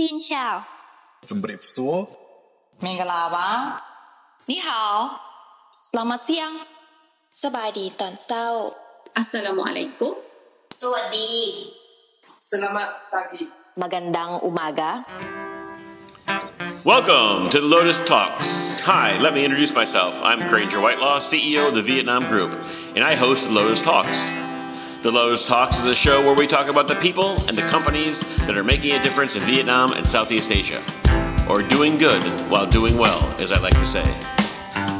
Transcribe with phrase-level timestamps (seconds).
[0.00, 0.64] Xin chào.
[1.28, 2.08] Jumpa besok.
[2.80, 3.76] Mengapa?
[4.46, 5.20] 你好。
[5.84, 6.56] Selamat siang.
[7.42, 8.44] สบายดีตอนเช้า
[9.20, 10.16] Assalamualaikum.
[10.80, 11.32] สวัสดี
[12.40, 13.44] Selamat pagi.
[13.76, 15.04] Magandang umaga.
[16.92, 18.80] Welcome to the Lotus Talks.
[18.88, 20.16] Hi, let me introduce myself.
[20.24, 22.56] I'm Granger Whitelaw, CEO of the Vietnam Group,
[22.96, 24.32] and I host the Lotus Talks.
[25.02, 28.20] The Lotus Talks is a show where we talk about the people and the companies
[28.40, 30.82] that are making a difference in Vietnam and Southeast Asia,
[31.48, 34.04] or doing good while doing well, as I like to say.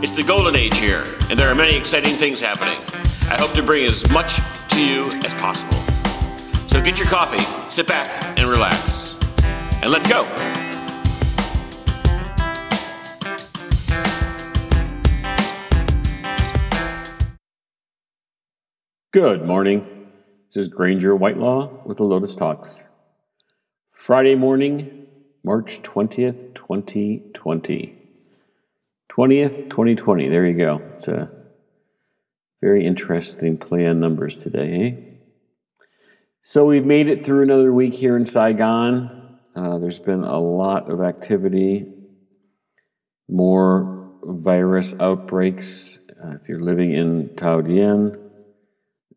[0.03, 2.79] It's the golden age here, and there are many exciting things happening.
[3.31, 4.37] I hope to bring as much
[4.71, 5.77] to you as possible.
[6.67, 9.19] So get your coffee, sit back, and relax.
[9.83, 10.27] And let's go!
[19.13, 20.00] Good morning.
[20.53, 22.83] This is Granger Whitelaw with the Lotus Talks.
[23.93, 25.07] Friday morning,
[25.45, 27.97] March 20th, 2020.
[29.09, 30.29] 20th, 2020.
[30.29, 30.83] There you go.
[30.97, 31.31] It's a
[32.61, 35.85] very interesting play on numbers today, eh?
[36.43, 39.39] So we've made it through another week here in Saigon.
[39.55, 41.87] Uh, there's been a lot of activity,
[43.29, 45.97] more virus outbreaks.
[46.21, 48.20] Uh, if you're living in Thao Dien,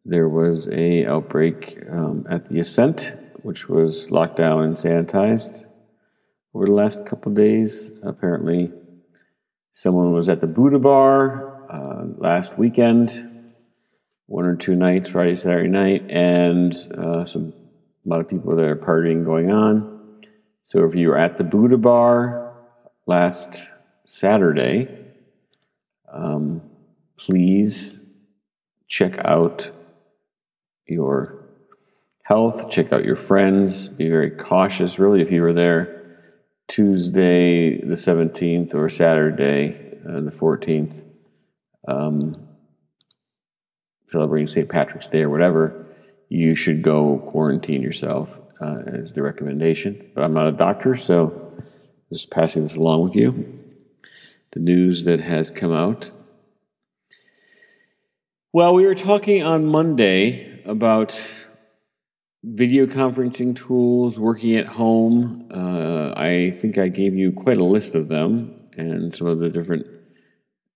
[0.06, 5.66] there was a outbreak um, at the Ascent, which was locked down and sanitized
[6.54, 7.90] over the last couple days.
[8.04, 8.72] Apparently,
[9.74, 13.54] someone was at the Buddha Bar uh, last weekend,
[14.26, 17.54] one or two nights, Friday, Saturday night, and uh, some
[18.06, 20.24] a lot of people there partying going on.
[20.66, 22.54] So if you were at the Buddha Bar
[23.06, 23.66] last
[24.06, 24.90] Saturday,
[26.12, 26.62] um,
[27.18, 28.00] please
[28.88, 29.70] check out
[30.88, 31.44] your
[32.23, 35.00] health, check out your friends, be very cautious.
[35.00, 36.17] Really, if you were there
[36.67, 39.75] Tuesday the 17th or Saturday
[40.08, 41.02] uh, the 14th,
[41.88, 42.34] um,
[44.08, 44.69] celebrating St.
[44.69, 45.85] Patrick's Day or whatever,
[46.30, 48.29] you should go quarantine yourself
[48.62, 50.12] uh, as the recommendation.
[50.16, 51.34] But I'm not a doctor, so
[52.12, 53.47] just passing this along with you.
[54.52, 56.12] The news that has come out.
[58.52, 61.22] Well, we were talking on Monday about
[62.44, 65.47] video conferencing tools, working at home.
[65.51, 69.50] Uh, I think I gave you quite a list of them and some of the
[69.50, 69.88] different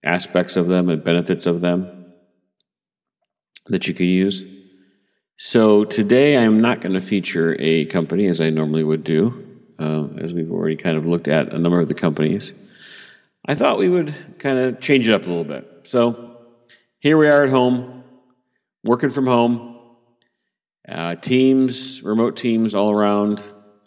[0.03, 2.13] aspects of them and benefits of them
[3.65, 4.43] that you can use.
[5.35, 10.07] So today I'm not going to feature a company as I normally would do, uh,
[10.19, 12.53] as we've already kind of looked at a number of the companies.
[13.45, 15.81] I thought we would kind of change it up a little bit.
[15.83, 16.37] So
[16.99, 18.03] here we are at home,
[18.83, 19.76] working from home,
[20.89, 23.39] uh, teams, remote teams all around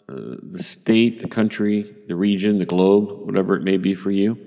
[0.07, 4.37] uh, the state, the country, the region, the globe, whatever it may be for you.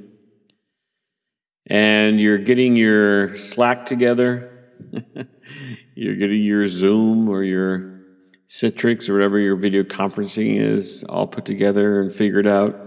[1.66, 4.50] And you're getting your Slack together.
[5.94, 8.02] you're getting your Zoom or your
[8.48, 12.80] Citrix or whatever your video conferencing is all put together and figured out.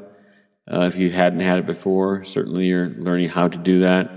[0.71, 4.11] Uh, if you hadn't had it before, certainly you're learning how to do that.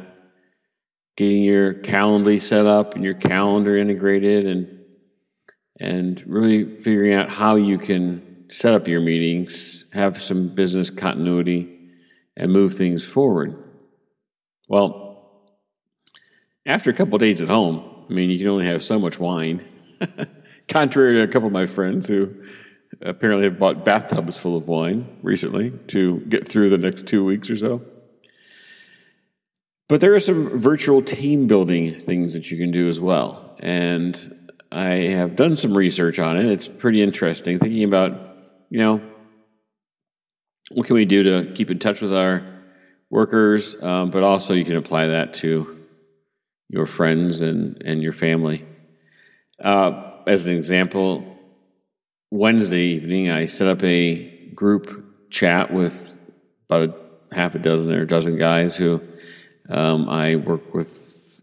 [1.16, 4.79] Getting your Calendly set up and your calendar integrated and
[5.80, 11.78] and really figuring out how you can set up your meetings, have some business continuity,
[12.36, 13.56] and move things forward.
[14.68, 15.10] Well,
[16.66, 19.64] after a couple days at home, I mean, you can only have so much wine.
[20.68, 22.34] Contrary to a couple of my friends who
[23.00, 27.48] apparently have bought bathtubs full of wine recently to get through the next two weeks
[27.48, 27.82] or so.
[29.88, 33.56] But there are some virtual team building things that you can do as well.
[33.58, 34.39] And
[34.72, 36.46] I have done some research on it.
[36.46, 37.58] It's pretty interesting.
[37.58, 38.12] Thinking about,
[38.70, 39.00] you know,
[40.70, 42.44] what can we do to keep in touch with our
[43.10, 45.76] workers, um, but also you can apply that to
[46.68, 48.64] your friends and, and your family.
[49.60, 51.36] Uh, as an example,
[52.30, 56.14] Wednesday evening, I set up a group chat with
[56.68, 56.96] about
[57.32, 59.00] a half a dozen or a dozen guys who
[59.68, 60.88] um, I work with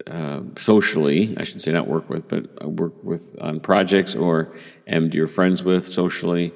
[0.10, 4.54] uh, socially, I should say not work with, but work with on projects or
[4.88, 6.54] am dear friends with socially.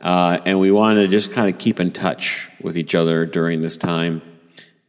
[0.00, 3.60] Uh, and we want to just kind of keep in touch with each other during
[3.60, 4.20] this time.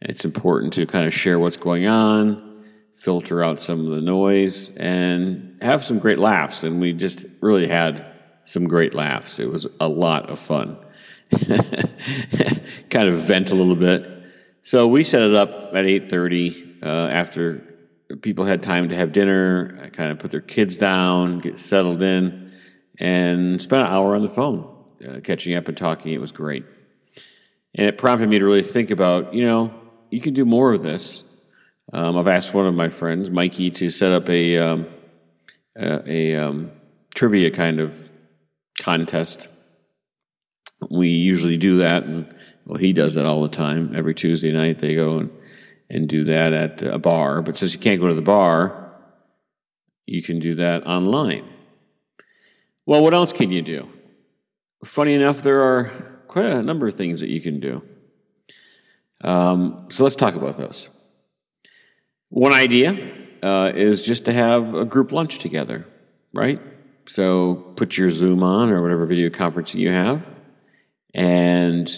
[0.00, 2.64] It's important to kind of share what's going on,
[2.94, 6.64] filter out some of the noise, and have some great laughs.
[6.64, 8.04] And we just really had
[8.44, 9.38] some great laughs.
[9.38, 10.76] It was a lot of fun.
[12.90, 14.10] kind of vent a little bit.
[14.62, 17.73] So we set it up at 8:30 uh, after
[18.22, 22.52] people had time to have dinner, kind of put their kids down, get settled in,
[22.98, 24.68] and spent an hour on the phone
[25.06, 26.12] uh, catching up and talking.
[26.12, 26.64] It was great.
[27.74, 29.74] And it prompted me to really think about, you know,
[30.10, 31.24] you can do more of this.
[31.92, 34.86] Um, I've asked one of my friends, Mikey, to set up a, um,
[35.76, 36.70] a, a um,
[37.14, 38.08] trivia kind of
[38.78, 39.48] contest.
[40.90, 42.32] We usually do that, and
[42.66, 43.94] well, he does that all the time.
[43.96, 45.30] Every Tuesday night, they go and,
[45.90, 47.42] and do that at a bar.
[47.42, 48.92] But since you can't go to the bar,
[50.06, 51.48] you can do that online.
[52.86, 53.88] Well, what else can you do?
[54.84, 55.84] Funny enough, there are
[56.28, 57.82] quite a number of things that you can do.
[59.22, 60.90] Um, so let's talk about those.
[62.28, 62.98] One idea
[63.42, 65.86] uh, is just to have a group lunch together,
[66.32, 66.60] right?
[67.06, 70.26] So put your Zoom on or whatever video conferencing you have
[71.14, 71.90] and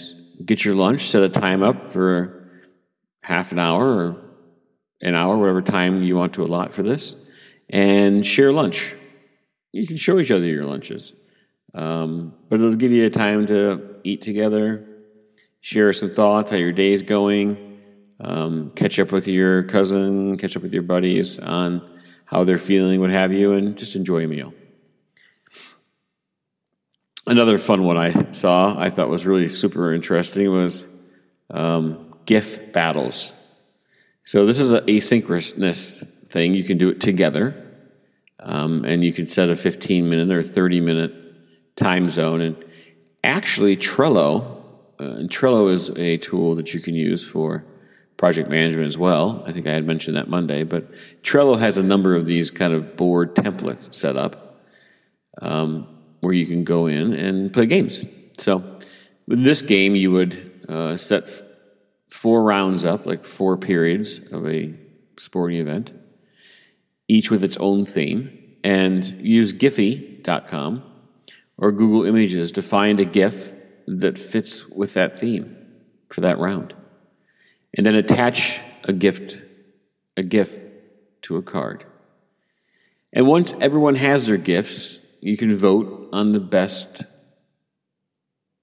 [0.44, 2.35] get your lunch, set a time up for
[3.26, 4.16] half an hour or
[5.00, 7.16] an hour, whatever time you want to allot for this,
[7.68, 8.94] and share lunch.
[9.72, 11.12] You can show each other your lunches,
[11.74, 14.86] um, but it'll give you a time to eat together,
[15.60, 17.80] share some thoughts, how your day's going,
[18.20, 21.82] um, catch up with your cousin, catch up with your buddies on
[22.26, 24.54] how they're feeling, what have you, and just enjoy a meal.
[27.26, 30.86] Another fun one I saw, I thought was really super interesting, was
[31.50, 33.32] um, GIF battles.
[34.24, 36.54] So this is an asynchronous thing.
[36.54, 37.64] You can do it together,
[38.40, 41.14] um, and you can set a 15 minute or 30 minute
[41.76, 42.40] time zone.
[42.40, 42.64] And
[43.22, 44.62] actually, Trello,
[45.00, 47.64] uh, and Trello is a tool that you can use for
[48.16, 49.44] project management as well.
[49.46, 50.90] I think I had mentioned that Monday, but
[51.22, 54.42] Trello has a number of these kind of board templates set up.
[55.40, 55.86] Um,
[56.20, 58.02] where you can go in and play games.
[58.38, 58.78] So,
[59.28, 61.28] with this game, you would uh, set
[62.08, 64.74] four rounds up, like four periods of a
[65.18, 65.92] sporting event,
[67.08, 70.82] each with its own theme, and use Giphy.com
[71.58, 73.52] or Google Images to find a GIF
[73.86, 75.56] that fits with that theme
[76.08, 76.74] for that round.
[77.74, 79.38] And then attach a gift,
[80.16, 80.58] a GIF
[81.22, 81.84] to a card.
[83.12, 87.02] And once everyone has their GIFs, you can vote on the best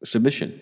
[0.03, 0.59] submission.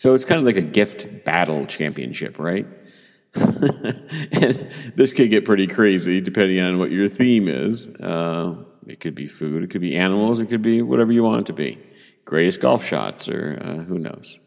[0.00, 2.66] So it's kind of like a gift battle championship, right?
[3.34, 7.90] and this could get pretty crazy depending on what your theme is.
[7.96, 11.40] Uh, it could be food, it could be animals, it could be whatever you want
[11.42, 11.78] it to be.
[12.24, 14.38] Greatest golf shots, or uh, who knows.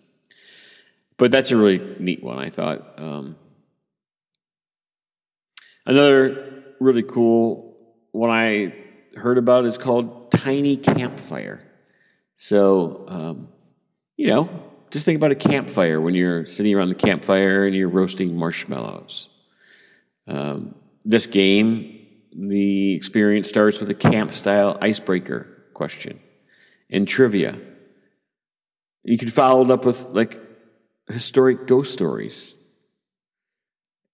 [1.17, 2.99] But that's a really neat one, I thought.
[2.99, 3.35] Um,
[5.85, 7.77] another really cool
[8.11, 8.73] one I
[9.15, 11.61] heard about is called Tiny Campfire.
[12.33, 13.49] So, um,
[14.17, 17.89] you know, just think about a campfire when you're sitting around the campfire and you're
[17.89, 19.27] roasting marshmallows.
[20.27, 26.19] Um, this game, the experience starts with a camp style icebreaker question
[26.91, 27.59] and trivia.
[29.03, 30.39] You can follow it up with like
[31.09, 32.59] historic ghost stories.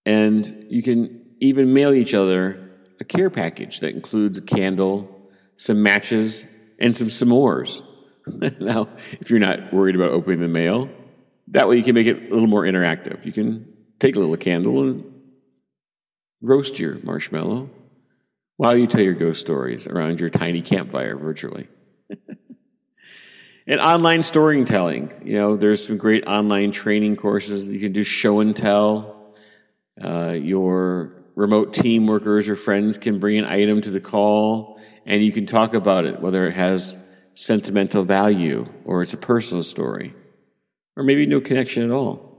[0.06, 2.70] And you can even mail each other
[3.02, 6.46] a care package that includes a candle, some matches,
[6.80, 7.84] and some s'mores.
[8.60, 8.90] now,
[9.20, 10.90] if you're not worried about opening the mail,
[11.50, 13.26] that way you can make it a little more interactive.
[13.26, 15.04] You can take a little candle and
[16.42, 17.70] roast your marshmallow
[18.58, 21.68] while you tell your ghost stories around your tiny campfire virtually.
[23.68, 25.12] and online storytelling.
[25.26, 27.70] You know, there's some great online training courses.
[27.70, 29.34] You can do show and tell.
[30.02, 35.24] Uh, your remote team workers or friends can bring an item to the call and
[35.24, 36.96] you can talk about it, whether it has
[37.34, 40.14] sentimental value or it's a personal story
[40.96, 42.30] or maybe no connection at all.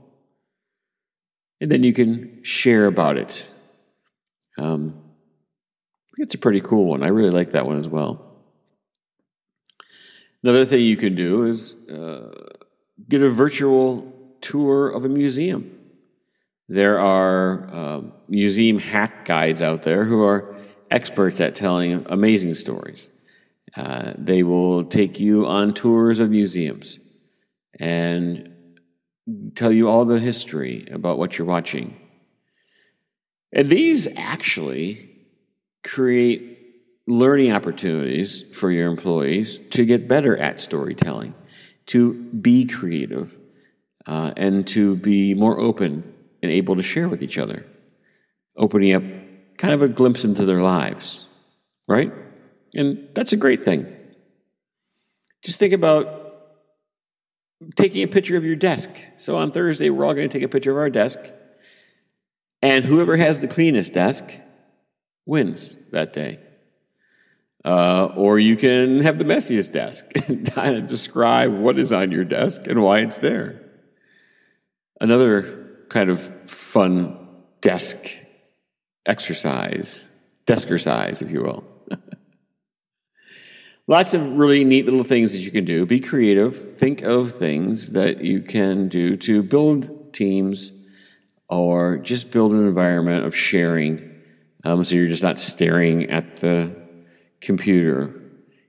[1.59, 3.51] And then you can share about it.
[4.57, 5.01] Um,
[6.17, 7.03] it's a pretty cool one.
[7.03, 8.31] I really like that one as well.
[10.43, 12.31] Another thing you can do is uh,
[13.07, 15.77] get a virtual tour of a museum.
[16.67, 20.55] There are uh, museum hack guides out there who are
[20.89, 23.09] experts at telling amazing stories.
[23.75, 26.99] Uh, they will take you on tours of museums
[27.79, 28.53] and
[29.55, 31.95] tell you all the history about what you're watching.
[33.53, 35.09] And these actually
[35.83, 36.59] create
[37.07, 41.33] learning opportunities for your employees to get better at storytelling,
[41.87, 43.37] to be creative,
[44.07, 47.65] uh, and to be more open and able to share with each other,
[48.55, 49.03] opening up
[49.57, 51.27] kind of a glimpse into their lives,
[51.87, 52.11] right?
[52.73, 53.95] And that's a great thing.
[55.43, 56.21] Just think about
[57.75, 58.89] taking a picture of your desk.
[59.17, 61.19] So on Thursday, we're all going to take a picture of our desk,
[62.61, 64.31] and whoever has the cleanest desk
[65.25, 66.39] wins that day.
[67.63, 72.11] Uh, or you can have the messiest desk and kind of describe what is on
[72.11, 73.61] your desk and why it's there.
[74.99, 77.17] Another kind of fun
[77.59, 78.11] desk
[79.05, 80.09] exercise,
[80.45, 81.63] deskercise, if you will.
[83.91, 85.85] Lots of really neat little things that you can do.
[85.85, 86.55] Be creative.
[86.77, 90.71] Think of things that you can do to build teams
[91.49, 94.21] or just build an environment of sharing.
[94.63, 96.73] Um, so you're just not staring at the
[97.41, 98.15] computer.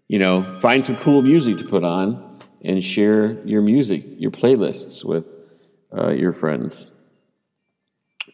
[0.09, 5.05] You know, find some cool music to put on and share your music, your playlists
[5.05, 5.29] with
[5.97, 6.85] uh, your friends.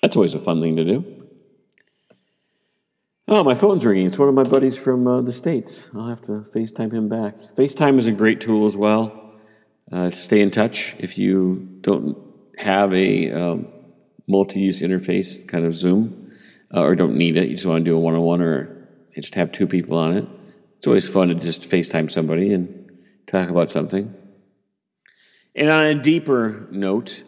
[0.00, 1.17] That's always a fun thing to do.
[3.30, 4.06] Oh, my phone's ringing.
[4.06, 5.90] It's one of my buddies from uh, the States.
[5.94, 7.36] I'll have to FaceTime him back.
[7.56, 9.34] FaceTime is a great tool as well
[9.92, 12.16] uh, stay in touch if you don't
[12.56, 13.68] have a um,
[14.26, 16.32] multi use interface, kind of Zoom,
[16.74, 17.50] uh, or don't need it.
[17.50, 20.16] You just want to do a one on one or just have two people on
[20.16, 20.26] it.
[20.78, 22.90] It's always fun to just FaceTime somebody and
[23.26, 24.14] talk about something.
[25.54, 27.22] And on a deeper note,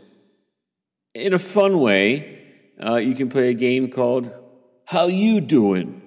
[1.15, 2.39] in a fun way,
[2.83, 4.33] uh, you can play a game called
[4.91, 6.03] how you doing?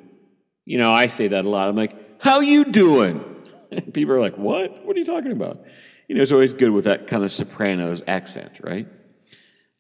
[0.66, 1.70] You know, I say that a lot.
[1.70, 3.24] I'm like, how you doing?
[3.94, 4.84] People are like, what?
[4.84, 5.64] What are you talking about?
[6.10, 8.86] You know, it's always good with that kind of Sopranos accent, right?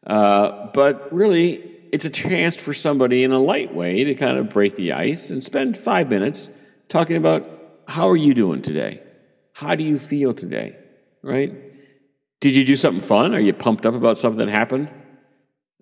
[0.07, 1.55] Uh, but really,
[1.91, 5.31] it's a chance for somebody in a light way to kind of break the ice
[5.31, 6.49] and spend five minutes
[6.87, 7.45] talking about
[7.89, 9.03] how are you doing today?
[9.51, 10.77] How do you feel today?
[11.21, 11.53] Right?
[12.39, 13.35] Did you do something fun?
[13.35, 14.93] Are you pumped up about something that happened?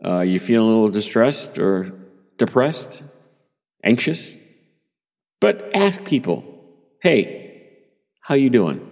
[0.04, 1.94] Uh, you feeling a little distressed or
[2.40, 3.04] depressed?
[3.84, 4.38] Anxious,
[5.40, 6.44] but ask people,
[7.02, 7.70] hey,
[8.22, 8.88] how you doing?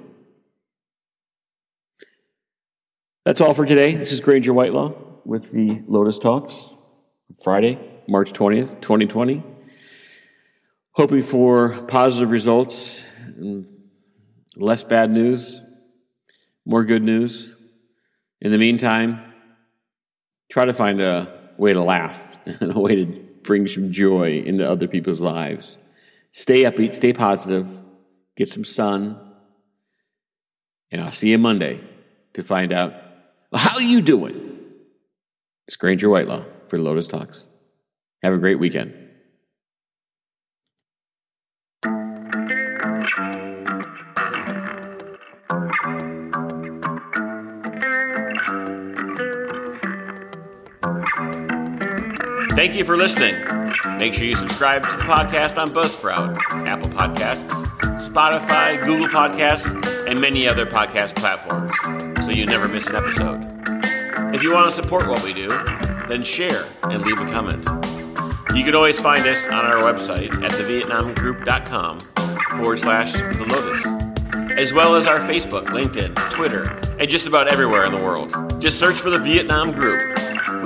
[3.25, 3.93] That's all for today.
[3.93, 4.93] This is Granger Whitelaw
[5.25, 6.79] with the Lotus Talks,
[7.43, 9.43] Friday, March 20th, 2020.
[10.93, 13.07] Hoping for positive results,
[14.55, 15.63] less bad news,
[16.65, 17.55] more good news.
[18.41, 19.21] In the meantime,
[20.49, 24.69] try to find a way to laugh and a way to bring some joy into
[24.69, 25.79] other people's lives.
[26.31, 27.67] Stay upbeat, stay positive,
[28.37, 29.19] get some sun,
[30.91, 31.81] and I'll see you Monday
[32.33, 32.93] to find out
[33.51, 34.55] how you doing.
[35.67, 37.47] It's Granger Whitelaw for Lotus Talks.
[38.21, 39.08] Have a great weekend.
[52.59, 53.35] Thank you for listening.
[53.97, 56.37] Make sure you subscribe to the podcast on Buzzsprout,
[56.67, 57.49] Apple Podcasts,
[57.97, 59.65] Spotify, Google Podcasts,
[60.09, 61.71] and many other podcast platforms
[62.25, 63.39] so you never miss an episode.
[64.35, 65.47] If you want to support what we do,
[66.09, 67.63] then share and leave a comment.
[68.53, 71.99] You can always find us on our website at thevietnamgroup.com
[72.57, 77.85] forward slash the Lotus, as well as our Facebook, LinkedIn, Twitter, and just about everywhere
[77.85, 78.59] in the world.
[78.61, 80.18] Just search for the Vietnam Group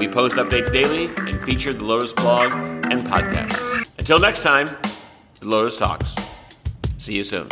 [0.07, 2.51] we post updates daily and feature the Lotus blog
[2.91, 3.87] and podcasts.
[3.97, 4.67] Until next time,
[5.39, 6.13] the Lotus Talks.
[6.97, 7.47] See you soon.